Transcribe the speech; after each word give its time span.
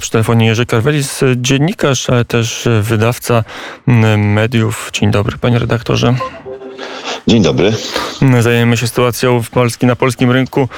Przy 0.00 0.10
telefonie 0.10 0.46
Jerzy 0.46 0.66
Karwelis, 0.66 1.20
dziennikarz, 1.36 2.10
ale 2.10 2.24
też 2.24 2.68
wydawca 2.82 3.44
mediów. 4.16 4.90
Dzień 4.92 5.10
dobry, 5.10 5.38
panie 5.38 5.58
redaktorze. 5.58 6.14
Dzień 7.26 7.42
dobry. 7.42 7.72
Zajmiemy 8.40 8.76
się 8.76 8.86
sytuacją 8.86 9.42
w 9.42 9.50
Polski, 9.50 9.86
na 9.86 9.96
polskim 9.96 10.30
rynku 10.30 10.68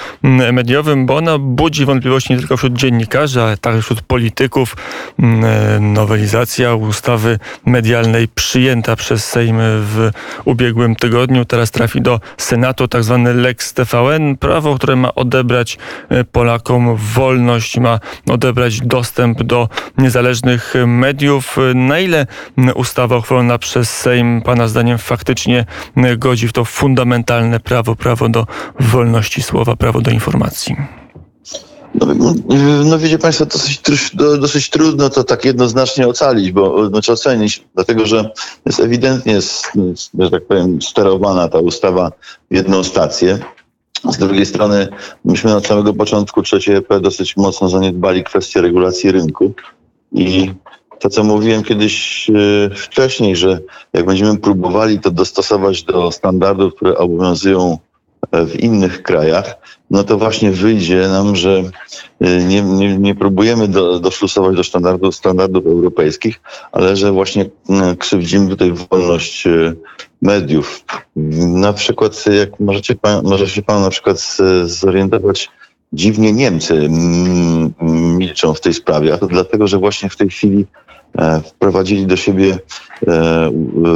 mediowym, 0.52 1.06
bo 1.06 1.16
ona 1.16 1.38
budzi 1.38 1.84
wątpliwości 1.84 2.32
nie 2.32 2.38
tylko 2.38 2.56
wśród 2.56 2.72
dziennikarzy, 2.72 3.42
ale 3.42 3.56
także 3.56 3.82
wśród 3.82 4.02
polityków. 4.02 4.76
Nowelizacja 5.80 6.74
ustawy 6.74 7.38
medialnej 7.66 8.28
przyjęta 8.28 8.96
przez 8.96 9.24
Sejm 9.24 9.56
w 9.60 10.10
ubiegłym 10.44 10.96
tygodniu 10.96 11.44
teraz 11.44 11.70
trafi 11.70 12.00
do 12.00 12.20
Senatu, 12.36 12.88
tak 12.88 13.04
zwany 13.04 13.34
Lex 13.34 13.74
TVN, 13.74 14.36
prawo, 14.36 14.74
które 14.74 14.96
ma 14.96 15.14
odebrać 15.14 15.78
Polakom 16.32 16.96
wolność, 16.96 17.78
ma 17.78 18.00
odebrać 18.28 18.80
dostęp 18.80 19.42
do 19.42 19.68
niezależnych 19.98 20.74
mediów. 20.86 21.56
Na 21.74 21.98
ile 21.98 22.26
ustawa 22.74 23.16
uchwalona 23.16 23.58
przez 23.58 23.90
Sejm, 23.90 24.42
pana 24.42 24.68
zdaniem, 24.68 24.98
faktycznie 24.98 25.64
godzi 26.32 26.48
w 26.48 26.52
to 26.52 26.64
fundamentalne 26.64 27.60
prawo, 27.60 27.96
prawo 27.96 28.28
do 28.28 28.46
wolności 28.80 29.42
słowa, 29.42 29.76
prawo 29.76 30.00
do 30.00 30.10
informacji? 30.10 30.76
No, 31.94 32.34
no 32.84 32.98
wiecie 32.98 33.18
Państwo, 33.18 33.46
dosyć, 33.46 33.80
dosyć 34.14 34.70
trudno 34.70 35.10
to 35.10 35.24
tak 35.24 35.44
jednoznacznie 35.44 36.08
ocalić, 36.08 36.52
bo 36.52 36.88
znaczy 36.88 37.12
ocenić, 37.12 37.64
dlatego 37.74 38.06
że 38.06 38.30
jest 38.66 38.80
ewidentnie, 38.80 39.40
że 40.18 40.30
tak 40.30 40.46
powiem, 40.46 40.82
sterowana 40.82 41.48
ta 41.48 41.58
ustawa 41.58 42.12
w 42.50 42.54
jedną 42.54 42.84
stację. 42.84 43.38
Z 44.10 44.18
drugiej 44.18 44.46
strony 44.46 44.88
myśmy 45.24 45.56
od 45.56 45.66
samego 45.66 45.94
początku 45.94 46.42
trzeciej 46.42 46.76
EP 46.76 46.88
dosyć 47.00 47.36
mocno 47.36 47.68
zaniedbali 47.68 48.24
kwestię 48.24 48.60
regulacji 48.60 49.12
rynku 49.12 49.52
i 50.12 50.50
to, 51.02 51.10
co 51.10 51.24
mówiłem 51.24 51.62
kiedyś 51.62 52.26
e, 52.30 52.74
wcześniej, 52.74 53.36
że 53.36 53.60
jak 53.92 54.06
będziemy 54.06 54.38
próbowali 54.38 54.98
to 55.00 55.10
dostosować 55.10 55.82
do 55.82 56.12
standardów, 56.12 56.74
które 56.74 56.96
obowiązują 56.96 57.78
e, 58.32 58.46
w 58.46 58.60
innych 58.60 59.02
krajach, 59.02 59.54
no 59.90 60.04
to 60.04 60.18
właśnie 60.18 60.50
wyjdzie 60.50 61.08
nam, 61.08 61.36
że 61.36 61.62
e, 62.20 62.44
nie, 62.44 62.62
nie, 62.62 62.98
nie 62.98 63.14
próbujemy 63.14 63.68
do, 63.68 64.00
doszlusować 64.00 64.56
do 64.56 64.64
standardów, 64.64 65.14
standardów 65.14 65.66
europejskich, 65.66 66.40
ale 66.72 66.96
że 66.96 67.12
właśnie 67.12 67.50
krzywdzimy 67.98 68.48
tutaj 68.48 68.72
wolność 68.72 69.44
mediów. 70.22 70.84
Na 71.36 71.72
przykład, 71.72 72.24
jak 72.38 72.60
możecie 72.60 72.94
pan, 72.94 73.24
może 73.24 73.48
się 73.48 73.62
pan 73.62 73.82
na 73.82 73.90
przykład 73.90 74.36
zorientować, 74.64 75.50
dziwnie 75.92 76.32
Niemcy 76.32 76.88
milczą 78.18 78.54
w 78.54 78.60
tej 78.60 78.74
sprawie, 78.74 79.14
a 79.14 79.18
to 79.18 79.26
dlatego, 79.26 79.68
że 79.68 79.78
właśnie 79.78 80.08
w 80.08 80.16
tej 80.16 80.28
chwili 80.28 80.66
wprowadzili 81.44 82.06
do 82.06 82.16
siebie 82.16 82.58
e, 83.06 83.50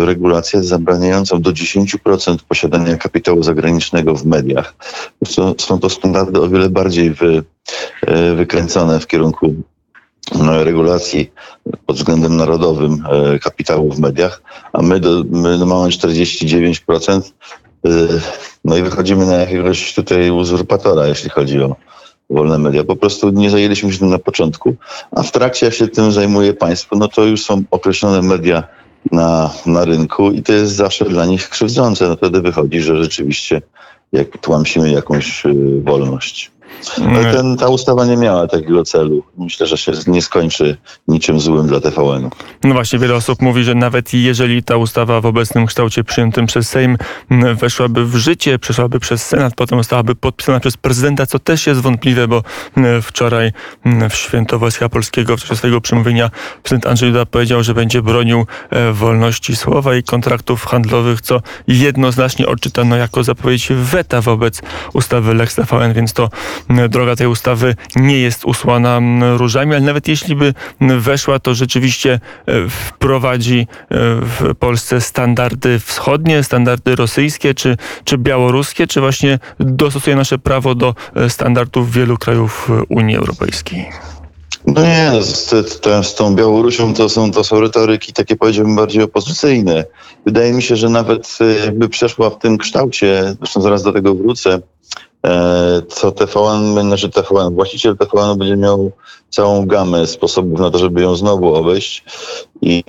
regulację 0.05 0.63
zabraniającą 0.63 1.41
do 1.41 1.53
10% 1.53 2.37
posiadania 2.49 2.97
kapitału 2.97 3.43
zagranicznego 3.43 4.15
w 4.15 4.27
mediach. 4.27 4.75
Są 5.59 5.81
to 5.81 5.91
standardy 5.91 6.41
o 6.41 6.49
wiele 6.49 6.69
bardziej 6.69 7.11
wy, 7.11 7.43
e, 8.07 8.35
wykręcone 8.35 9.01
w 9.01 9.07
kierunku 9.07 9.55
no, 10.35 10.65
regulacji 10.65 11.33
pod 11.87 11.97
względem 11.97 12.37
narodowym 12.37 13.05
kapitału 13.43 13.93
w 13.93 13.99
mediach, 13.99 14.43
a 14.73 14.83
my, 14.83 15.01
do, 15.01 15.25
my 15.31 15.67
mamy 15.67 15.89
49%, 15.89 17.21
no 18.65 18.77
i 18.77 18.83
wychodzimy 18.83 19.27
na 19.27 19.35
jakiegoś 19.35 19.95
tutaj 19.95 20.31
uzurpatora, 20.31 21.07
jeśli 21.07 21.31
chodzi 21.31 21.63
o 21.63 21.77
wolne 22.31 22.59
media. 22.59 22.85
Po 22.85 22.97
prostu 22.97 23.31
nie 23.31 23.51
zajęliśmy 23.51 23.93
się 23.93 23.99
tym 23.99 24.11
na 24.11 24.19
początku, 24.19 24.77
a 25.13 25.23
w 25.23 25.33
trakcie, 25.33 25.67
jak 25.67 25.75
się 25.75 25.89
tym 25.89 26.13
zajmuje 26.13 26.55
państwo, 26.55 26.97
no 26.97 27.09
to 27.09 27.25
już 27.25 27.45
są 27.45 27.63
określone 27.71 28.23
media 28.23 28.63
na, 29.13 29.51
na 29.67 29.85
rynku 29.85 30.31
i 30.31 30.43
to 30.43 30.53
jest 30.53 30.73
zawsze 30.73 31.05
dla 31.05 31.27
nich 31.27 31.49
krzywdzące. 31.49 32.09
No 32.09 32.17
wtedy 32.17 32.41
wychodzi, 32.41 32.81
że 32.81 33.03
rzeczywiście 33.03 33.63
jak 34.13 34.39
tłamsimy 34.39 34.93
jakąś 34.93 35.47
y, 35.47 35.81
wolność. 35.85 36.51
Ten, 37.33 37.57
ta 37.57 37.69
ustawa 37.69 38.05
nie 38.05 38.17
miała 38.17 38.47
takiego 38.47 38.85
celu. 38.85 39.23
Myślę, 39.39 39.67
że 39.67 39.79
się 39.79 39.93
nie 40.07 40.23
skończy 40.23 40.77
niczym 41.09 41.41
złym 41.41 41.67
dla 41.67 41.81
TVN-u. 41.81 42.31
No 42.65 42.75
właśnie, 42.75 42.99
wiele 42.99 43.15
osób 43.15 43.43
mówi, 43.43 43.65
że 43.65 43.75
nawet 43.75 44.15
jeżeli 44.15 44.63
ta 44.63 44.77
ustawa 44.77 45.21
w 45.21 45.27
obecnym 45.27 45.67
kształcie 45.67 46.05
przyjętym 46.05 46.47
przez 46.47 46.69
Sejm 46.69 46.97
weszłaby 47.55 48.07
w 48.07 48.17
życie, 48.17 48.59
przeszłaby 48.59 49.01
przez 49.01 49.27
Senat, 49.27 49.55
potem 49.55 49.79
zostałaby 49.79 50.15
podpisana 50.15 50.61
przez 50.61 50.77
prezydenta, 50.77 51.27
co 51.27 51.39
też 51.39 51.67
jest 51.67 51.81
wątpliwe, 51.81 52.29
bo 52.29 52.43
wczoraj 53.03 53.53
w 54.11 54.15
święto 54.15 54.59
Wojska 54.59 54.89
Polskiego 54.89 55.37
w 55.37 55.41
czasie 55.41 55.57
swojego 55.57 55.81
przemówienia 55.81 56.31
prezydent 56.63 56.87
Andrzej 56.87 57.13
Duda 57.13 57.27
powiedział, 57.27 57.63
że 57.63 57.75
będzie 57.75 58.03
bronił 58.03 58.47
e, 58.71 58.93
wolności 58.93 59.57
słowa 59.57 59.97
i 59.97 60.03
kontraktów 60.03 60.65
handlowych, 60.65 61.21
co 61.21 61.41
jednoznacznie 61.69 62.47
odczytano 62.47 62.97
jako 62.97 63.25
zapowiedź 63.25 63.69
weta 63.71 64.21
wobec 64.21 64.63
ustawy 64.93 65.35
Lex 65.35 65.55
TVN, 65.55 65.93
więc 65.93 66.13
to 66.13 66.29
droga 66.89 67.17
tej 67.17 67.27
ustawy 67.27 67.75
nie 67.97 68.19
jest 68.19 68.45
usłana 68.45 69.01
różami, 69.37 69.73
ale 69.73 69.81
nawet 69.81 70.09
jeśli 70.09 70.37
by 70.37 70.55
weszła, 70.81 71.39
to 71.39 71.55
rzeczywiście 71.55 72.21
e, 72.47 72.69
wprowadzi 72.69 73.61
e, 73.61 73.67
w 74.21 74.55
Polsce 74.59 75.01
standardy 75.01 75.79
wschodnie, 75.79 76.43
standardy 76.43 76.97
rosyjskie 76.97 77.55
czy, 77.55 77.77
czy 78.05 78.19
białoruskie, 78.19 78.87
czy 78.87 79.01
właśnie 79.01 79.39
dostosuje 79.61 80.17
nasze 80.17 80.39
prawo 80.39 80.75
do 80.75 80.95
e, 81.17 81.31
standardów 81.31 81.93
wielu 81.93 82.19
krajów 82.19 82.71
Unii 82.89 83.17
Europejskiej. 83.17 83.87
No 84.67 84.83
nie, 84.83 85.11
no, 85.13 85.23
z, 85.23 85.51
z, 85.51 86.07
z, 86.07 86.15
tą 86.15 86.35
Białorusią 86.35 86.95
to 86.95 87.09
są, 87.09 87.31
to 87.31 87.45
są 87.45 87.61
retoryki 87.61 88.13
takie 88.13 88.37
powiedziałbym 88.37 88.77
bardziej 88.77 89.03
opozycyjne. 89.03 89.85
Wydaje 90.25 90.53
mi 90.53 90.63
się, 90.63 90.77
że 90.77 90.89
nawet 90.89 91.39
jakby 91.65 91.89
przeszła 91.89 92.31
w 92.31 92.39
tym 92.39 92.59
kształcie, 92.59 93.35
zresztą 93.39 93.61
zaraz 93.61 93.83
do 93.83 93.93
tego 93.93 94.15
wrócę, 94.15 94.61
co 95.89 96.13
TVN, 96.13 96.81
znaczy 96.81 97.09
TVN, 97.09 97.55
właściciel 97.55 97.97
TVN 97.97 98.39
będzie 98.39 98.57
miał 98.57 98.93
całą 99.31 99.67
gamę 99.67 100.07
sposobów 100.07 100.61
na 100.61 100.71
to, 100.71 100.79
żeby 100.79 101.03
ją 101.03 101.17
znowu 101.17 101.55
obejść. 101.55 102.05
I 102.63 102.83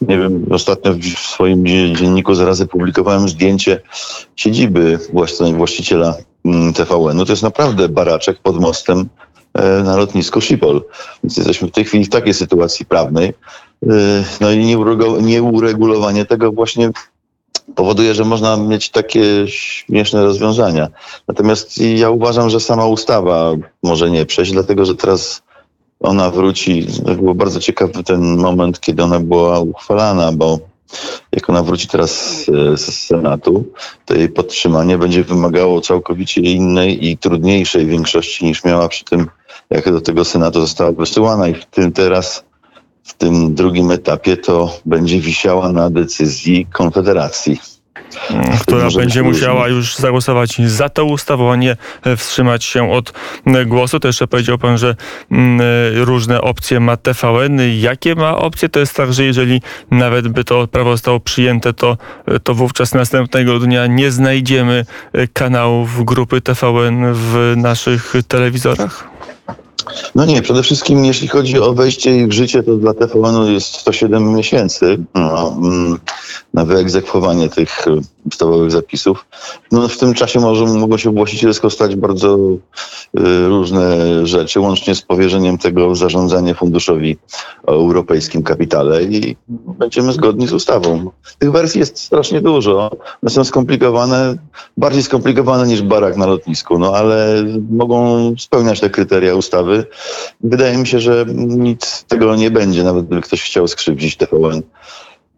nie 0.00 0.18
wiem, 0.18 0.46
ostatnio 0.50 0.92
w 0.92 1.18
swoim 1.18 1.66
dzienniku 1.96 2.34
zarazy 2.34 2.66
publikowałem 2.66 3.28
zdjęcie 3.28 3.80
siedziby 4.36 4.98
właściciela 5.54 6.14
mm, 6.44 6.72
TVN. 6.72 7.16
No 7.16 7.24
to 7.24 7.32
jest 7.32 7.42
naprawdę 7.42 7.88
baraczek 7.88 8.38
pod 8.38 8.60
mostem 8.60 9.08
e, 9.54 9.82
na 9.82 9.96
lotnisku 9.96 10.40
Schiphol. 10.40 10.84
Więc 11.24 11.36
jesteśmy 11.36 11.68
w 11.68 11.72
tej 11.72 11.84
chwili 11.84 12.04
w 12.04 12.10
takiej 12.10 12.34
sytuacji 12.34 12.86
prawnej. 12.86 13.28
E, 13.28 14.24
no 14.40 14.50
i 14.50 14.76
nieuregulowanie 15.22 16.24
tego 16.24 16.52
właśnie 16.52 16.90
powoduje, 17.74 18.14
że 18.14 18.24
można 18.24 18.56
mieć 18.56 18.90
takie 18.90 19.48
śmieszne 19.48 20.22
rozwiązania. 20.22 20.88
Natomiast 21.28 21.78
ja 21.78 22.10
uważam, 22.10 22.50
że 22.50 22.60
sama 22.60 22.86
ustawa 22.86 23.52
może 23.82 24.10
nie 24.10 24.26
przejść, 24.26 24.52
dlatego 24.52 24.84
że 24.84 24.94
teraz 24.94 25.42
ona 26.00 26.30
wróci. 26.30 26.86
Był 27.16 27.34
bardzo 27.34 27.60
ciekawy 27.60 28.04
ten 28.04 28.36
moment, 28.36 28.80
kiedy 28.80 29.02
ona 29.02 29.20
była 29.20 29.60
uchwalana, 29.60 30.32
bo 30.32 30.58
jak 31.32 31.50
ona 31.50 31.62
wróci 31.62 31.88
teraz 31.88 32.44
z 32.76 33.06
Senatu, 33.06 33.64
to 34.04 34.14
jej 34.14 34.28
podtrzymanie 34.28 34.98
będzie 34.98 35.24
wymagało 35.24 35.80
całkowicie 35.80 36.40
innej 36.40 37.06
i 37.06 37.18
trudniejszej 37.18 37.86
większości 37.86 38.44
niż 38.44 38.64
miała 38.64 38.88
przy 38.88 39.04
tym, 39.04 39.26
jak 39.70 39.92
do 39.92 40.00
tego 40.00 40.24
Senatu 40.24 40.60
została 40.60 40.92
wysyłana. 40.92 41.48
I 41.48 41.54
w 41.54 41.64
tym 41.64 41.92
teraz 41.92 42.44
w 43.06 43.14
tym 43.14 43.54
drugim 43.54 43.90
etapie 43.90 44.36
to 44.36 44.78
będzie 44.86 45.20
wisiała 45.20 45.72
na 45.72 45.90
decyzji 45.90 46.66
Konfederacji. 46.72 47.60
Mm, 48.30 48.58
która 48.58 48.88
będzie 48.96 49.22
musiała 49.22 49.68
już 49.68 49.96
zagłosować 49.96 50.56
za 50.66 50.88
tą 50.88 51.04
ustawą, 51.04 51.52
a 51.52 51.56
nie 51.56 51.76
wstrzymać 52.16 52.64
się 52.64 52.92
od 52.92 53.12
głosu. 53.66 54.00
To 54.00 54.08
jeszcze 54.08 54.26
powiedział 54.26 54.58
pan, 54.58 54.78
że 54.78 54.96
mm, 55.30 55.60
różne 56.04 56.40
opcje 56.40 56.80
ma 56.80 56.96
TVN. 56.96 57.60
Jakie 57.80 58.14
ma 58.14 58.36
opcje? 58.36 58.68
To 58.68 58.80
jest 58.80 58.94
tak, 58.94 59.12
że 59.12 59.24
jeżeli 59.24 59.62
nawet 59.90 60.28
by 60.28 60.44
to 60.44 60.66
prawo 60.66 60.90
zostało 60.90 61.20
przyjęte, 61.20 61.72
to, 61.72 61.96
to 62.42 62.54
wówczas 62.54 62.94
następnego 62.94 63.58
dnia 63.58 63.86
nie 63.86 64.10
znajdziemy 64.10 64.84
kanałów 65.32 66.04
grupy 66.04 66.40
TVN 66.40 67.14
w 67.14 67.54
naszych 67.56 68.12
telewizorach? 68.28 69.15
No 70.14 70.24
nie, 70.24 70.42
przede 70.42 70.62
wszystkim 70.62 71.04
jeśli 71.04 71.28
chodzi 71.28 71.58
o 71.58 71.74
wejście 71.74 72.26
w 72.26 72.32
życie, 72.32 72.62
to 72.62 72.76
dla 72.76 72.94
TVN-u 72.94 73.50
jest 73.50 73.74
107 73.74 74.34
miesięcy. 74.34 74.98
No, 75.14 75.56
mm, 75.62 75.98
na 76.54 76.64
wyegzekwowanie 76.64 77.48
tych 77.48 77.84
ustawowych 78.26 78.70
zapisów. 78.70 79.26
No, 79.72 79.88
w 79.88 79.98
tym 79.98 80.14
czasie 80.14 80.40
może, 80.40 80.64
mogą 80.64 80.96
się 80.96 81.12
właścicielsko 81.12 81.70
stać 81.70 81.96
bardzo 81.96 82.38
y, 82.38 83.48
różne 83.48 83.96
rzeczy, 84.26 84.60
łącznie 84.60 84.94
z 84.94 85.02
powierzeniem 85.02 85.58
tego 85.58 85.94
zarządzania 85.94 86.54
funduszowi 86.54 87.18
o 87.66 87.72
europejskim 87.72 88.42
kapitale 88.42 89.02
i 89.02 89.36
będziemy 89.48 90.12
zgodni 90.12 90.46
z 90.48 90.52
ustawą. 90.52 91.10
Tych 91.38 91.52
wersji 91.52 91.78
jest 91.78 91.98
strasznie 91.98 92.40
dużo. 92.40 92.90
One 93.22 93.30
są 93.30 93.44
skomplikowane, 93.44 94.36
bardziej 94.76 95.02
skomplikowane 95.02 95.66
niż 95.66 95.82
barak 95.82 96.16
na 96.16 96.26
lotnisku, 96.26 96.78
no 96.78 96.92
ale 96.94 97.44
mogą 97.70 98.34
spełniać 98.38 98.80
te 98.80 98.90
kryteria 98.90 99.34
ustawy. 99.34 99.86
Wydaje 100.40 100.78
mi 100.78 100.86
się, 100.86 101.00
że 101.00 101.24
nic 101.34 101.86
z 101.86 102.04
tego 102.04 102.36
nie 102.36 102.50
będzie, 102.50 102.84
nawet 102.84 103.06
gdyby 103.06 103.22
ktoś 103.22 103.42
chciał 103.42 103.68
skrzywdzić 103.68 104.16
TVN. 104.16 104.62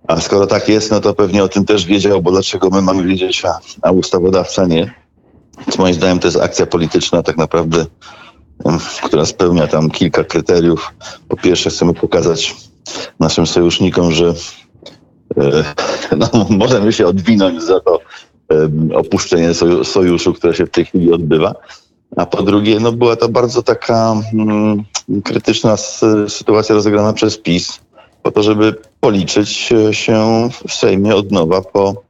A 0.09 0.21
skoro 0.21 0.47
tak 0.47 0.69
jest, 0.69 0.91
no 0.91 1.01
to 1.01 1.15
pewnie 1.15 1.45
o 1.45 1.49
tym 1.49 1.65
też 1.65 1.87
wiedział, 1.87 2.23
bo 2.23 2.31
dlaczego 2.31 2.71
my 2.71 2.83
mamy 2.83 3.05
wiedzieć, 3.05 3.45
a, 3.45 3.59
a 3.83 3.91
ustawodawca 3.91 4.67
nie? 4.67 4.95
Więc 5.59 5.79
moim 5.79 5.95
zdaniem 5.95 6.19
to 6.19 6.29
jest 6.29 6.41
akcja 6.41 6.67
polityczna 6.67 7.23
tak 7.23 7.37
naprawdę, 7.37 7.87
która 9.03 9.27
spełnia 9.27 9.67
tam 9.67 9.91
kilka 9.91 10.25
kryteriów. 10.25 10.95
Po 11.29 11.37
pierwsze 11.37 11.71
chcemy 11.71 11.95
pokazać 11.95 12.57
naszym 13.21 13.47
sojusznikom, 13.47 14.13
że 14.13 14.35
e, 15.37 15.65
no, 16.17 16.47
możemy 16.51 16.93
się 16.93 17.07
odwinąć 17.07 17.63
za 17.63 17.81
to 17.81 18.01
opuszczenie 18.95 19.51
soju- 19.51 19.85
sojuszu, 19.85 20.35
które 20.35 20.55
się 20.55 20.67
w 20.67 20.71
tej 20.71 20.85
chwili 20.85 21.13
odbywa. 21.13 21.55
A 22.17 22.27
po 22.27 22.43
drugie, 22.43 22.81
no 22.81 22.93
była 22.93 23.17
to 23.17 23.29
bardzo 23.29 23.63
taka 23.63 24.15
mm, 24.33 24.85
krytyczna 25.25 25.77
sytuacja 26.29 26.75
rozegrana 26.75 27.13
przez 27.13 27.39
PiS, 27.39 27.81
po 28.29 28.33
to, 28.33 28.43
żeby 28.43 28.75
policzyć 29.01 29.73
e, 29.73 29.95
się 29.95 30.49
w 30.69 30.75
Sejmie 30.75 31.17
od 31.17 31.33
nowa 31.33 31.63
po, 31.63 32.03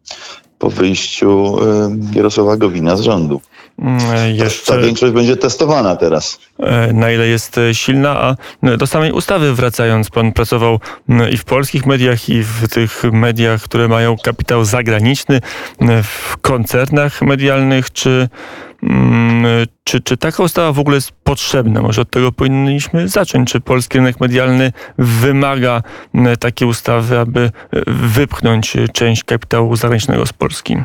po 0.59 0.70
wyjściu 0.70 1.56
e, 1.62 1.97
Jarosława 2.15 2.56
Gowina 2.56 2.97
z 2.97 3.00
rządu. 3.00 3.41
Mm, 3.79 4.01
Ta 4.01 4.27
Jeszcze 4.27 4.81
większość 4.81 5.13
będzie 5.13 5.37
testowana 5.37 5.97
teraz. 5.97 6.39
e, 6.59 6.93
na 6.93 7.11
ile 7.11 7.27
jest 7.27 7.59
e, 7.59 7.75
silna, 7.75 8.11
a 8.21 8.37
e, 8.63 8.77
do 8.77 8.87
samej 8.87 9.13
ustawy 9.13 9.55
wracając, 9.55 10.11
pan 10.11 10.33
pracował 10.33 10.81
i 11.33 11.37
w 11.37 11.45
polskich 11.45 11.87
mediach, 11.87 12.29
i 12.29 12.43
w 12.43 12.69
tych 12.69 13.05
mediach, 13.13 13.63
które 13.63 13.89
mają 13.89 14.17
kapitał 14.17 14.65
zagraniczny, 14.65 15.41
w 16.03 16.37
koncernach 16.37 17.23
medialnych, 17.23 17.93
czy, 17.93 18.29
czy, 19.85 20.01
czy 20.01 20.17
taka 20.17 20.43
ustawa 20.43 20.73
w 20.73 20.79
ogóle 20.79 20.95
jest 20.95 21.13
potrzebna? 21.13 21.83
Może 21.83 22.03
od 22.03 22.11
tego 22.11 22.33
powinniśmy 22.33 23.09
zacząć. 23.09 23.53
Czy 23.53 23.61
polski 23.61 23.99
rynek 23.99 24.21
medialny 24.21 24.73
wymaga 24.99 25.83
takiej 26.41 26.69
ustawy, 26.69 27.19
aby 27.19 27.41
e, 27.41 27.51
wypchnąć 27.87 28.77
część 28.93 29.25
kapitału 29.25 29.77
zagranicznego 29.77 30.27
z 30.27 30.33
Polski? 30.33 30.77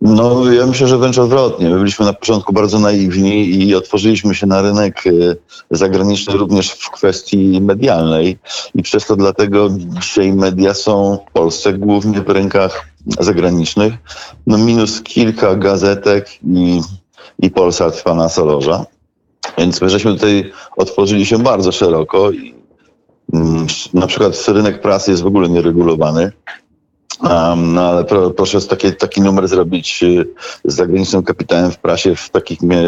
No, 0.00 0.52
ja 0.52 0.66
myślę, 0.66 0.86
że 0.88 0.98
wręcz 0.98 1.18
odwrotnie. 1.18 1.70
My 1.70 1.78
byliśmy 1.78 2.06
na 2.06 2.12
początku 2.12 2.52
bardzo 2.52 2.78
naiwni 2.78 3.54
i 3.54 3.74
otworzyliśmy 3.74 4.34
się 4.34 4.46
na 4.46 4.62
rynek 4.62 5.06
e, 5.06 5.10
zagraniczny 5.70 6.34
również 6.36 6.70
w 6.70 6.90
kwestii 6.90 7.60
medialnej. 7.60 8.38
I 8.74 8.82
przez 8.82 9.06
to 9.06 9.16
dlatego 9.16 9.68
dzisiaj 9.70 10.32
media 10.32 10.74
są 10.74 11.18
w 11.28 11.32
Polsce 11.32 11.72
głównie 11.72 12.20
w 12.20 12.28
rękach 12.28 12.86
zagranicznych. 13.20 13.94
No 14.46 14.58
minus 14.58 15.02
kilka 15.02 15.54
gazetek 15.54 16.28
i, 16.44 16.80
i 17.38 17.50
Polsat 17.50 18.02
pana 18.02 18.28
Solorza. 18.28 18.86
Więc 19.58 19.80
my 19.80 19.90
żeśmy 19.90 20.12
tutaj 20.12 20.52
otworzyli 20.76 21.26
się 21.26 21.38
bardzo 21.38 21.72
szeroko. 21.72 22.30
I, 22.30 22.54
mm, 23.32 23.66
na 23.94 24.06
przykład 24.06 24.44
rynek 24.48 24.80
prasy 24.80 25.10
jest 25.10 25.22
w 25.22 25.26
ogóle 25.26 25.48
nieregulowany. 25.48 26.32
Um, 27.20 27.78
ale 27.78 28.04
pro, 28.04 28.30
proszę 28.30 28.60
taki, 28.60 28.92
taki 28.92 29.20
numer 29.20 29.48
zrobić 29.48 30.02
y, 30.02 30.28
z 30.64 30.74
zagranicznym 30.74 31.22
kapitałem 31.22 31.70
w 31.70 31.78
prasie 31.78 32.16
w 32.16 32.30
takich 32.30 32.62
mie, 32.62 32.82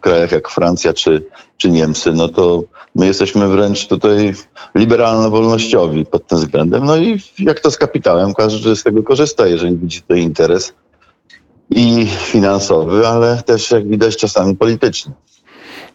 krajach 0.00 0.32
jak 0.32 0.48
Francja 0.48 0.92
czy, 0.92 1.24
czy 1.56 1.70
Niemcy, 1.70 2.12
no 2.12 2.28
to 2.28 2.62
my 2.94 3.06
jesteśmy 3.06 3.48
wręcz 3.48 3.86
tutaj 3.86 4.34
liberalno-wolnościowi 4.74 6.04
pod 6.04 6.26
tym 6.26 6.38
względem. 6.38 6.84
No 6.84 6.96
i 6.96 7.20
jak 7.38 7.60
to 7.60 7.70
z 7.70 7.76
kapitałem, 7.76 8.34
każdy 8.34 8.76
z 8.76 8.82
tego 8.82 9.02
korzysta, 9.02 9.46
jeżeli 9.46 9.76
widzi 9.76 10.02
tutaj 10.02 10.20
interes 10.20 10.74
i 11.70 12.06
finansowy, 12.06 13.08
ale 13.08 13.42
też 13.42 13.70
jak 13.70 13.88
widać 13.88 14.16
czasami 14.16 14.56
polityczny. 14.56 15.12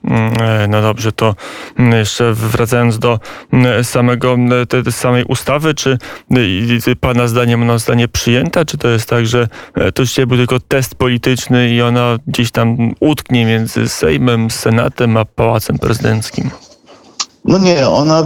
Mm, 0.04 0.34
e, 0.42 0.68
No 0.68 0.82
dobrze, 0.82 1.12
to 1.12 1.36
mm, 1.80 2.00
jeszcze 2.00 2.34
wracając 2.34 3.00
do 3.00 3.20
mm, 3.54 3.84
samego 3.84 4.38
te, 4.70 4.92
samej 4.92 5.24
ustawy, 5.24 5.74
czy 5.74 5.98
y, 6.88 6.96
Pana 6.96 7.28
zdaniem 7.28 7.62
ona 7.62 7.74
zostanie 7.74 8.08
przyjęta, 8.08 8.66
czy 8.66 8.78
to 8.78 8.88
jest 8.88 9.10
tak, 9.10 9.26
że 9.26 9.48
e, 9.76 9.92
to 9.92 10.04
dzisiaj 10.04 10.28
był 10.28 10.38
tylko 10.38 10.60
test 10.60 10.96
polityczny 10.96 11.70
i 11.70 11.82
ona 11.82 12.18
gdzieś 12.28 12.52
tam 12.52 12.78
utknie 13.00 13.46
między 13.46 13.90
Sejmem, 13.90 14.52
Senatem 14.52 15.18
a 15.18 15.26
Pałacem 15.26 15.80
Prezydenckim? 15.80 16.50
No 17.46 17.58
nie, 17.58 17.90
ona 17.90 18.26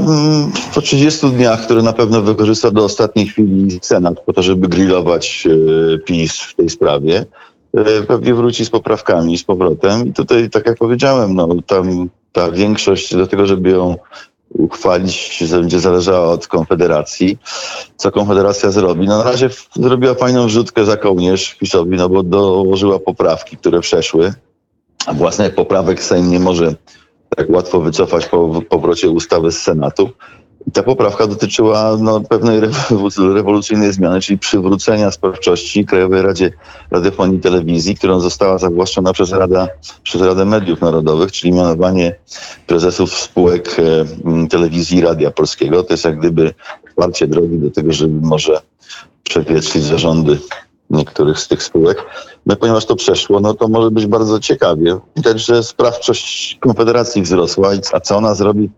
po 0.73 0.81
30 0.81 1.31
dniach, 1.31 1.61
które 1.61 1.81
na 1.81 1.93
pewno 1.93 2.21
wykorzysta 2.21 2.71
do 2.71 2.83
ostatniej 2.83 3.27
chwili 3.27 3.79
Senat 3.81 4.19
po 4.25 4.33
to, 4.33 4.43
żeby 4.43 4.67
grillować 4.67 5.47
e, 5.47 5.99
PiS 5.99 6.39
w 6.39 6.55
tej 6.55 6.69
sprawie, 6.69 7.25
pewnie 8.07 8.33
wróci 8.33 8.65
z 8.65 8.69
poprawkami 8.69 9.37
z 9.37 9.43
powrotem. 9.43 10.07
I 10.07 10.13
tutaj, 10.13 10.49
tak 10.49 10.65
jak 10.65 10.77
powiedziałem, 10.77 11.35
no, 11.35 11.47
tam 11.67 12.09
ta 12.31 12.51
większość 12.51 13.15
do 13.15 13.27
tego, 13.27 13.45
żeby 13.45 13.69
ją 13.69 13.95
uchwalić, 14.53 15.43
będzie 15.51 15.79
zależała 15.79 16.29
od 16.29 16.47
Konfederacji. 16.47 17.37
Co 17.95 18.11
Konfederacja 18.11 18.71
zrobi? 18.71 19.07
No 19.07 19.17
na 19.17 19.23
razie 19.23 19.49
zrobiła 19.75 20.13
fajną 20.13 20.45
wrzutkę 20.45 20.85
za 20.85 20.97
kołnierz 20.97 21.55
PiSowi, 21.55 21.97
no 21.97 22.09
bo 22.09 22.23
dołożyła 22.23 22.99
poprawki, 22.99 23.57
które 23.57 23.79
przeszły. 23.79 24.33
A 25.05 25.13
własnych 25.13 25.55
poprawek 25.55 26.03
Sejm 26.03 26.31
nie 26.31 26.39
może 26.39 26.75
tak 27.37 27.49
łatwo 27.49 27.81
wycofać 27.81 28.25
po 28.25 28.61
powrocie 28.69 29.09
ustawy 29.09 29.51
z 29.51 29.61
Senatu. 29.61 30.09
Ta 30.73 30.83
poprawka 30.83 31.27
dotyczyła 31.27 31.97
no, 31.99 32.21
pewnej 32.21 32.61
rewo- 32.61 33.33
rewolucyjnej 33.33 33.93
zmiany, 33.93 34.21
czyli 34.21 34.39
przywrócenia 34.39 35.11
sprawczości 35.11 35.85
Krajowej 35.85 36.21
Radzie 36.21 36.51
Radiofonii 36.91 37.37
i 37.37 37.41
Telewizji, 37.41 37.95
którą 37.95 38.19
została 38.19 38.57
zawłaszczona 38.57 39.13
przez, 39.13 39.31
Rada, 39.31 39.67
przez 40.03 40.21
Radę 40.21 40.45
Mediów 40.45 40.81
Narodowych, 40.81 41.31
czyli 41.31 41.53
mianowanie 41.53 42.15
prezesów 42.67 43.13
spółek 43.13 43.77
e, 43.79 44.47
telewizji 44.47 44.97
i 44.97 45.01
radia 45.01 45.31
polskiego. 45.31 45.83
To 45.83 45.93
jest 45.93 46.05
jak 46.05 46.19
gdyby 46.19 46.53
otwarcie 46.89 47.27
drogi 47.27 47.57
do 47.57 47.71
tego, 47.71 47.93
żeby 47.93 48.27
może 48.27 48.61
przewietrzyć 49.23 49.83
zarządy 49.83 50.37
niektórych 50.89 51.39
z 51.39 51.47
tych 51.47 51.63
spółek. 51.63 52.05
No, 52.45 52.55
ponieważ 52.55 52.85
to 52.85 52.95
przeszło, 52.95 53.39
no 53.39 53.53
to 53.53 53.67
może 53.67 53.91
być 53.91 54.05
bardzo 54.05 54.39
ciekawie. 54.39 54.97
Widać, 55.15 55.45
że 55.45 55.63
sprawczość 55.63 56.57
Konfederacji 56.59 57.21
wzrosła, 57.21 57.71
a 57.93 57.99
co 57.99 58.17
ona 58.17 58.35
zrobi 58.35 58.69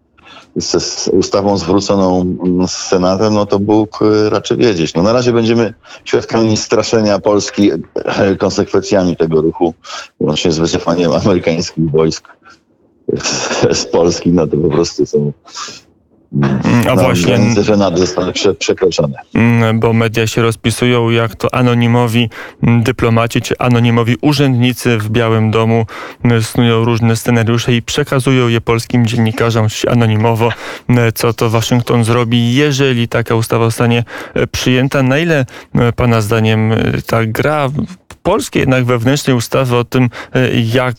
z, 0.59 1.07
ustawą 1.07 1.57
zwróconą 1.57 2.21
mm, 2.21 2.67
z 2.67 2.71
Senatem, 2.71 3.33
no 3.33 3.45
to 3.45 3.59
Bóg 3.59 4.01
y, 4.01 4.29
raczy 4.29 4.57
wiedzieć. 4.57 4.93
No 4.93 5.03
na 5.03 5.13
razie 5.13 5.33
będziemy 5.33 5.73
świadkami 6.05 6.57
straszenia 6.57 7.19
Polski 7.19 7.71
e, 7.95 8.35
konsekwencjami 8.35 9.15
tego 9.15 9.41
ruchu, 9.41 9.73
łącznie 10.19 10.51
z 10.51 10.59
wycofaniem 10.59 11.11
amerykańskich 11.11 11.91
wojsk 11.91 12.27
z, 13.71 13.85
Polski, 13.85 14.31
no 14.31 14.47
to 14.47 14.57
po 14.57 14.69
prostu 14.69 15.05
są 15.05 15.33
A 16.91 16.95
no, 16.95 17.01
właśnie, 17.01 17.25
granice 17.25 17.63
prze, 18.33 18.53
przekroczone. 18.53 19.19
mm, 19.35 19.79
bo 19.79 19.93
media 19.93 20.27
się 20.27 20.41
rozpisują, 20.41 21.09
jak 21.09 21.35
to 21.35 21.55
anonimowi 21.55 22.29
mm, 22.63 22.83
dyplomaci 22.83 23.41
czy 23.41 23.57
anonimowi 23.57 24.15
urzędnicy 24.21 24.97
w 24.97 25.09
Białym 25.09 25.51
Domu 25.51 25.85
snują 26.41 26.85
różne 26.85 27.15
scenariusze 27.15 27.75
i 27.75 27.81
przekazują 27.81 28.47
je 28.47 28.61
polskim 28.61 29.05
dziennikarzom 29.05 29.67
anonimowo, 29.87 30.49
co 31.15 31.33
to 31.33 31.49
Waszyngton 31.49 32.03
zrobi, 32.03 32.53
jeżeli 32.55 33.07
taka 33.07 33.35
ustawa 33.35 33.65
zostanie 33.65 34.03
e, 34.33 34.47
przyjęta. 34.47 35.03
Na 35.03 35.17
ile 35.17 35.45
e, 35.75 35.91
Pana 35.93 36.21
zdaniem 36.21 36.71
e, 36.71 36.77
ta 37.07 37.25
gra 37.25 37.69
polskiej 38.23 38.59
jednak 38.59 38.85
wewnętrznej 38.85 39.35
ustawy 39.35 39.75
o 39.75 39.83
tym, 39.83 40.09
jak, 40.73 40.95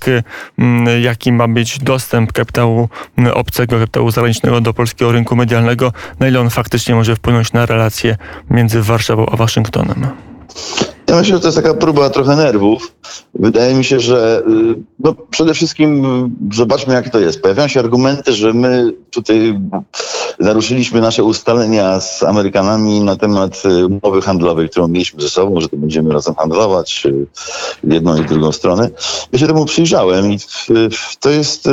jaki 1.03 1.33
ma 1.33 1.49
być 1.49 1.79
dostęp 1.79 2.33
kapitału 2.33 2.89
obcego, 3.35 3.79
kapitału 3.79 4.11
zagranicznego 4.11 4.61
do 4.61 4.75
polskiego 4.75 5.13
rynku 5.13 5.24
medialnego, 5.33 5.93
na 6.21 6.29
ile 6.29 6.41
on 6.41 6.51
faktycznie 6.51 6.95
może 6.95 7.17
wpłynąć 7.17 7.53
na 7.53 7.67
relacje 7.67 8.17
między 8.51 8.83
Warszawą 8.83 9.27
a 9.27 9.37
Waszyngtonem. 9.37 10.07
Ja 11.07 11.17
myślę, 11.17 11.35
że 11.35 11.41
to 11.41 11.49
jest 11.49 11.57
taka 11.57 11.75
próba 11.75 12.11
trochę 12.11 12.37
nerwów. 12.37 12.93
Wydaje 13.35 13.75
mi 13.75 13.85
się, 13.85 14.01
że 14.01 14.43
y, 14.49 14.75
no 14.99 15.15
przede 15.31 15.55
wszystkim 15.55 16.05
y, 16.51 16.55
zobaczmy, 16.55 16.95
jak 16.95 17.09
to 17.09 17.21
jest. 17.21 17.43
Pojawiają 17.43 17.69
się 17.69 17.81
argumenty, 17.81 18.33
że 18.33 18.53
my 18.53 18.93
tutaj 19.11 19.61
naruszyliśmy 20.41 21.01
nasze 21.01 21.25
ustalenia 21.25 22.01
z 22.01 22.23
Amerykanami 22.23 23.01
na 23.01 23.17
temat 23.17 23.63
y, 23.67 23.87
umowy 23.87 24.23
handlowej, 24.23 24.69
którą 24.69 24.89
mieliśmy 24.89 25.23
ze 25.23 25.29
sobą, 25.29 25.61
że 25.61 25.69
to 25.69 25.77
będziemy 25.77 26.13
razem 26.13 26.35
handlować 26.35 27.07
y, 27.07 27.27
jedną 27.85 28.17
i 28.17 28.25
drugą 28.25 28.53
stronę. 28.53 28.91
Ja 29.33 29.39
się 29.39 29.47
temu 29.47 29.65
przyjrzałem 29.65 30.33
i 30.33 30.39
to 31.21 31.31
jest 31.31 31.67
y, 31.67 31.71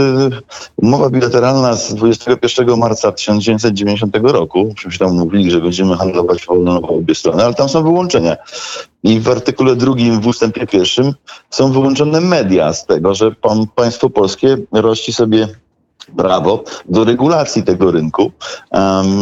umowa 0.76 1.10
bilateralna 1.10 1.74
z 1.74 1.96
21 1.96 2.78
marca 2.78 3.12
1990 3.12 4.18
roku. 4.24 4.74
Myśmy 4.86 5.06
tam 5.08 5.18
mówili, 5.18 5.52
że 5.52 5.62
będziemy 5.62 5.98
handlować 5.98 6.46
wolno 6.46 6.82
w 6.82 6.86
obie 6.86 7.16
strony, 7.16 7.44
ale 7.44 7.54
tam 7.54 7.70
są 7.70 7.84
wyłączenia. 7.84 8.38
I 9.04 9.20
w 9.20 9.30
artykule 9.30 9.76
drugim 9.76 10.22
w 10.22 10.28
ustępie 10.28 10.68
pierwszym 10.68 11.14
są 11.50 11.72
wyłączone 11.72 12.22
media 12.22 12.74
z 12.74 12.86
tego, 12.86 13.16
że 13.16 13.32
państwo 13.76 14.10
polskie 14.10 14.58
rości 14.72 15.14
sobie 15.14 15.48
prawo 16.18 16.64
do 16.90 17.04
regulacji 17.04 17.64
tego 17.64 17.92
rynku, 17.92 18.32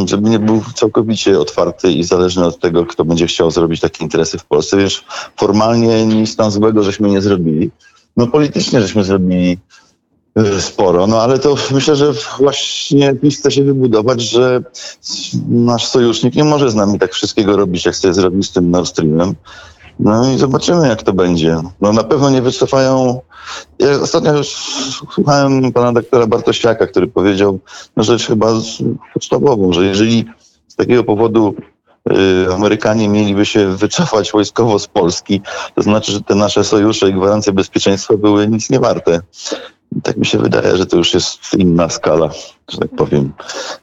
żeby 0.05 0.29
nie 0.29 0.39
był 0.39 0.61
całkowicie 0.75 1.39
otwarty 1.39 1.91
i 1.91 2.03
zależny 2.03 2.45
od 2.45 2.59
tego, 2.59 2.85
kto 2.85 3.05
będzie 3.05 3.27
chciał 3.27 3.51
zrobić 3.51 3.81
takie 3.81 4.03
interesy 4.03 4.37
w 4.37 4.45
Polsce. 4.45 4.77
Wiesz, 4.77 5.05
formalnie 5.37 6.05
nic 6.05 6.35
tam 6.35 6.51
złego 6.51 6.83
żeśmy 6.83 7.09
nie 7.09 7.21
zrobili. 7.21 7.71
No 8.17 8.27
politycznie 8.27 8.81
żeśmy 8.81 9.03
zrobili 9.03 9.57
y, 10.37 10.61
sporo, 10.61 11.07
no 11.07 11.21
ale 11.21 11.39
to 11.39 11.55
myślę, 11.71 11.95
że 11.95 12.13
właśnie 12.39 13.15
PiS 13.15 13.39
chce 13.39 13.51
się 13.51 13.63
wybudować, 13.63 14.21
że 14.21 14.63
nasz 15.49 15.87
sojusznik 15.87 16.35
nie 16.35 16.43
może 16.43 16.71
z 16.71 16.75
nami 16.75 16.99
tak 16.99 17.13
wszystkiego 17.13 17.57
robić, 17.57 17.85
jak 17.85 17.95
sobie 17.95 18.13
zrobił 18.13 18.43
z 18.43 18.51
tym 18.51 18.71
Nord 18.71 18.87
Streamem. 18.87 19.35
No 19.99 20.31
i 20.31 20.37
zobaczymy, 20.37 20.87
jak 20.87 21.03
to 21.03 21.13
będzie. 21.13 21.57
No 21.81 21.93
na 21.93 22.03
pewno 22.03 22.29
nie 22.29 22.41
wycofają. 22.41 23.21
Ja 23.79 24.01
ostatnio 24.01 24.37
już 24.37 24.47
słuchałem 25.13 25.71
pana 25.71 25.93
doktora 25.93 26.27
Bartosiaka, 26.27 26.87
który 26.87 27.07
powiedział 27.07 27.59
no, 27.97 28.03
rzecz 28.03 28.27
chyba 28.27 28.47
podstawową, 29.13 29.73
że 29.73 29.85
jeżeli 29.85 30.25
z 30.67 30.75
takiego 30.75 31.03
powodu 31.03 31.55
y, 32.11 32.53
Amerykanie 32.53 33.09
mieliby 33.09 33.45
się 33.45 33.67
wycofać 33.67 34.31
wojskowo 34.31 34.79
z 34.79 34.87
Polski, 34.87 35.41
to 35.75 35.81
znaczy, 35.81 36.11
że 36.11 36.21
te 36.21 36.35
nasze 36.35 36.63
sojusze 36.63 37.09
i 37.09 37.13
gwarancje 37.13 37.53
bezpieczeństwa 37.53 38.17
były 38.17 38.47
nic 38.47 38.69
nie 38.69 38.79
warte. 38.79 39.21
Tak 40.03 40.17
mi 40.17 40.25
się 40.25 40.37
wydaje, 40.37 40.77
że 40.77 40.85
to 40.85 40.97
już 40.97 41.13
jest 41.13 41.39
inna 41.57 41.89
skala, 41.89 42.29
że 42.71 42.77
tak 42.77 42.89
powiem, 42.89 43.33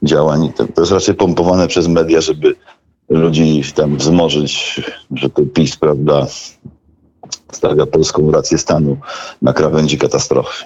działań. 0.02 0.52
To, 0.52 0.66
to 0.74 0.80
jest 0.82 0.92
raczej 0.92 1.14
pompowane 1.14 1.68
przez 1.68 1.88
media, 1.88 2.20
żeby 2.20 2.56
ludzi 3.08 3.62
tam 3.74 3.96
wzmożyć, 3.96 4.80
że 5.14 5.30
to 5.30 5.42
PiS, 5.54 5.76
prawda, 5.76 6.26
stawia 7.52 7.86
polską 7.86 8.30
rację 8.30 8.58
stanu 8.58 8.96
na 9.42 9.52
krawędzi 9.52 9.98
katastrofy. 9.98 10.64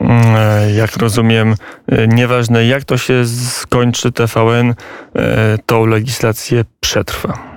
E, 0.00 0.72
Jak 0.72 0.96
rozumiem, 0.96 1.54
e, 1.86 2.06
nieważne 2.08 2.66
jak 2.66 2.84
to 2.84 2.96
się 2.98 3.22
skończy, 3.50 4.12
TVN 4.12 4.74
e, 5.14 5.58
tą 5.66 5.86
legislację 5.86 6.64
przetrwa. 6.80 7.56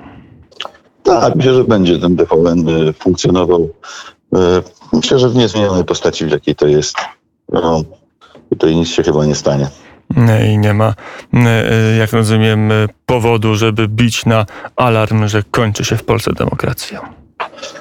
Tak, 1.03 1.36
myślę, 1.36 1.53
że 1.53 1.63
będzie 1.63 2.00
ten 2.00 2.17
TVN 2.17 2.69
y, 2.69 2.93
funkcjonował. 2.93 3.69
y, 4.36 4.38
Myślę, 4.93 5.19
że 5.19 5.29
w 5.29 5.36
niezmienionej 5.36 5.84
postaci, 5.84 6.25
w 6.25 6.31
jakiej 6.31 6.55
to 6.55 6.67
jest. 6.67 6.96
No, 7.51 7.81
tutaj 8.50 8.75
nic 8.75 8.89
się 8.89 9.03
chyba 9.03 9.25
nie 9.25 9.36
stanie. 9.36 9.67
I 10.51 10.58
nie 10.58 10.74
ma, 10.74 10.94
e, 11.34 11.96
jak 11.98 12.13
rozumiem, 12.13 12.72
powodu, 13.06 13.56
żeby 13.56 13.88
bić 13.88 14.25
na 14.25 14.46
alarm, 14.75 15.28
że 15.28 15.44
kończy 15.51 15.86
się 15.86 15.98
w 15.98 16.04
Polsce 16.04 16.34
demokracja. 16.34 17.20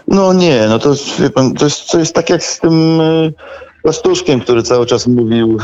No 0.08 0.32
nie, 0.32 0.66
no 0.68 0.78
to, 0.78 0.94
pan, 1.34 1.54
to, 1.54 1.64
jest, 1.64 1.90
to 1.90 1.98
jest 1.98 2.14
tak 2.14 2.30
jak 2.30 2.44
z 2.44 2.60
tym 2.60 3.00
y, 3.00 3.32
pastuszkiem, 3.82 4.40
który 4.40 4.62
cały 4.62 4.86
czas 4.86 5.06
mówił, 5.06 5.58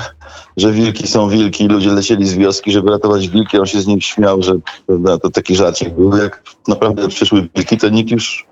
że 0.56 0.72
wilki 0.72 1.06
są 1.08 1.28
wilki. 1.28 1.68
Ludzie 1.68 1.90
lecieli 1.90 2.26
z 2.26 2.34
wioski, 2.34 2.72
żeby 2.72 2.90
ratować 2.90 3.28
wilki. 3.28 3.58
On 3.58 3.66
się 3.66 3.80
z 3.80 3.86
nich 3.86 4.04
śmiał, 4.04 4.42
że 4.42 4.52
prawda, 4.86 5.18
to 5.18 5.30
taki 5.30 5.56
żarcik 5.56 5.94
był. 5.94 6.16
Jak 6.16 6.42
naprawdę 6.68 7.08
przyszły 7.08 7.48
wilki, 7.56 7.76
to 7.76 7.88
nikt 7.88 8.10
już 8.10 8.46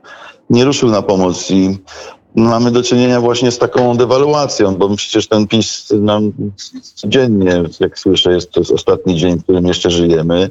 nie 0.50 0.64
ruszył 0.64 0.90
na 0.90 1.02
pomoc 1.02 1.50
i 1.50 1.78
mamy 2.34 2.70
do 2.70 2.82
czynienia 2.82 3.20
właśnie 3.20 3.50
z 3.50 3.58
taką 3.58 3.96
dewaluacją, 3.96 4.74
bo 4.74 4.96
przecież 4.96 5.28
ten 5.28 5.46
PiS 5.46 5.90
nam 5.90 6.32
codziennie, 6.94 7.62
jak 7.80 7.98
słyszę, 7.98 8.32
jest 8.32 8.50
to 8.50 8.60
jest 8.60 8.72
ostatni 8.72 9.16
dzień, 9.16 9.38
w 9.38 9.42
którym 9.42 9.66
jeszcze 9.66 9.90
żyjemy. 9.90 10.50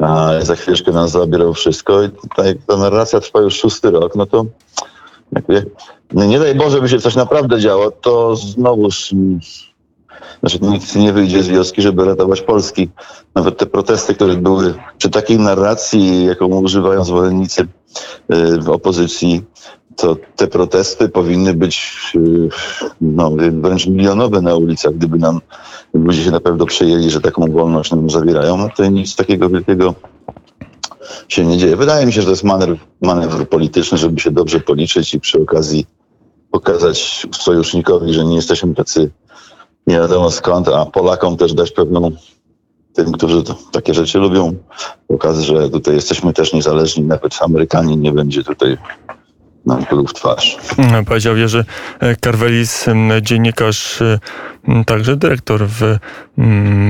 A 0.00 0.30
za 0.42 0.56
chwileczkę 0.56 0.92
nas 0.92 1.10
zabierał 1.10 1.54
wszystko 1.54 2.02
i 2.02 2.10
tutaj 2.10 2.58
ta 2.66 2.76
narracja 2.76 3.20
trwa 3.20 3.40
już 3.40 3.54
szósty 3.54 3.90
rok, 3.90 4.16
no 4.16 4.26
to 4.26 4.46
no 6.12 6.24
nie 6.24 6.38
daj 6.38 6.54
Boże, 6.54 6.80
by 6.80 6.88
się 6.88 7.00
coś 7.00 7.14
naprawdę 7.14 7.60
działo, 7.60 7.90
to 7.90 8.36
znowuż 8.36 9.14
znaczy 10.40 10.58
nie 10.96 11.12
wyjdzie 11.12 11.42
z 11.42 11.48
wioski, 11.48 11.82
żeby 11.82 12.04
ratować 12.04 12.40
Polski. 12.40 12.90
Nawet 13.34 13.58
te 13.58 13.66
protesty, 13.66 14.14
które 14.14 14.36
były 14.36 14.74
przy 14.98 15.10
takiej 15.10 15.38
narracji, 15.38 16.24
jaką 16.24 16.46
używają 16.46 17.04
zwolennicy 17.04 17.62
y, 17.62 18.60
w 18.60 18.70
opozycji, 18.70 19.42
to 19.96 20.16
te 20.36 20.46
protesty 20.46 21.08
powinny 21.08 21.54
być 21.54 21.96
y, 22.16 22.48
no, 23.00 23.30
wręcz 23.52 23.86
milionowe 23.86 24.42
na 24.42 24.54
ulicach, 24.54 24.94
gdyby 24.94 25.18
nam 25.18 25.40
ludzie 25.94 26.24
się 26.24 26.30
na 26.30 26.40
pewno 26.40 26.66
przejęli, 26.66 27.10
że 27.10 27.20
taką 27.20 27.52
wolność 27.52 27.90
nam 27.90 28.10
zabierają. 28.10 28.56
No 28.56 28.68
to 28.76 28.86
nic 28.86 29.16
takiego 29.16 29.48
wielkiego 29.48 29.94
się 31.28 31.46
nie 31.46 31.58
dzieje. 31.58 31.76
Wydaje 31.76 32.06
mi 32.06 32.12
się, 32.12 32.20
że 32.20 32.24
to 32.24 32.30
jest 32.30 32.44
manewr, 32.44 32.76
manewr 33.00 33.48
polityczny, 33.48 33.98
żeby 33.98 34.20
się 34.20 34.30
dobrze 34.30 34.60
policzyć 34.60 35.14
i 35.14 35.20
przy 35.20 35.42
okazji 35.42 35.86
pokazać 36.50 37.26
sojusznikowi, 37.32 38.14
że 38.14 38.24
nie 38.24 38.36
jesteśmy 38.36 38.74
tacy 38.74 39.10
nie 39.86 39.94
wiadomo 39.94 40.30
skąd, 40.30 40.68
a 40.68 40.86
Polakom 40.86 41.36
też 41.36 41.54
dać 41.54 41.70
pewną, 41.70 42.10
tym, 42.92 43.12
którzy 43.12 43.42
to, 43.42 43.56
takie 43.72 43.94
rzeczy 43.94 44.18
lubią, 44.18 44.54
pokaz, 45.08 45.40
że 45.40 45.70
tutaj 45.70 45.94
jesteśmy 45.94 46.32
też 46.32 46.52
niezależni, 46.52 47.02
nawet 47.04 47.42
Amerykanin 47.42 48.00
nie 48.00 48.12
będzie 48.12 48.44
tutaj 48.44 48.76
nam 49.66 49.84
pluł 49.86 50.06
w 50.06 50.14
twarz. 50.14 50.56
E, 50.78 51.04
Powiedział 51.04 51.36
Jerzy 51.36 51.64
e, 52.00 52.16
Karwelis, 52.16 52.88
m, 52.88 53.10
dziennikarz, 53.22 54.02
e, 54.02 54.18
także 54.86 55.16
dyrektor 55.16 55.66
w 55.66 55.96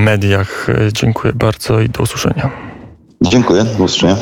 mediach. 0.04 0.66
E, 0.70 0.92
Dziękuję 0.92 1.32
bardzo 1.32 1.80
i 1.80 1.88
do 1.88 2.02
usłyszenia. 2.02 2.50
Dziękuję, 3.22 3.64
do 3.64 3.84
usłyszenia. 3.84 4.16